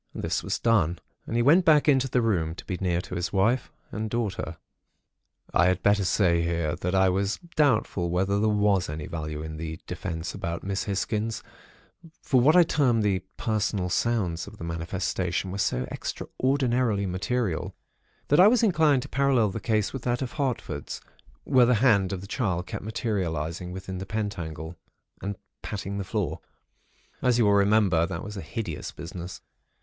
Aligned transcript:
This 0.15 0.41
was 0.41 0.57
done, 0.57 0.97
and 1.27 1.35
he 1.35 1.43
went 1.43 1.63
back 1.63 1.87
into 1.87 2.09
the 2.09 2.23
room, 2.23 2.55
to 2.55 2.65
be 2.65 2.75
near 2.81 3.01
his 3.07 3.31
wife 3.31 3.71
and 3.91 4.09
daughter. 4.09 4.57
"I 5.53 5.67
had 5.67 5.83
better 5.83 6.03
say 6.05 6.41
here, 6.41 6.75
that 6.77 6.95
I 6.95 7.07
was 7.07 7.37
doubtful 7.55 8.09
whether 8.09 8.39
there 8.39 8.49
was 8.49 8.89
any 8.89 9.05
value 9.05 9.43
in 9.43 9.57
the 9.57 9.79
'defense' 9.85 10.33
about 10.33 10.63
Miss 10.63 10.85
Hisgins; 10.85 11.43
for 12.19 12.41
what 12.41 12.55
I 12.55 12.63
term 12.63 13.01
the 13.01 13.19
'personal 13.37 13.89
sounds' 13.89 14.47
of 14.47 14.57
the 14.57 14.63
manifestation 14.63 15.51
were 15.51 15.59
so 15.59 15.83
extraordinarily 15.91 17.05
material, 17.05 17.75
that 18.29 18.39
I 18.39 18.47
was 18.47 18.63
inclined 18.63 19.03
to 19.03 19.07
parallel 19.09 19.49
the 19.51 19.59
case 19.59 19.93
with 19.93 20.01
that 20.01 20.23
of 20.23 20.31
Hartford's, 20.31 20.99
where 21.43 21.67
the 21.67 21.75
hand 21.75 22.11
of 22.11 22.21
the 22.21 22.25
child 22.25 22.65
kept 22.65 22.83
materialising 22.83 23.71
within 23.71 23.99
the 23.99 24.07
pentacle, 24.07 24.77
and 25.21 25.35
patting 25.61 25.99
the 25.99 26.03
floor. 26.03 26.39
As 27.21 27.37
you 27.37 27.45
will 27.45 27.53
remember, 27.53 28.07
that 28.07 28.23
was 28.23 28.35
a 28.35 28.41
hideous 28.41 28.91
business. 28.91 29.41